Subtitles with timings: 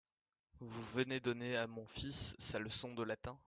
[0.61, 3.37] Vous venez donner à mon fils sa leçon de latin?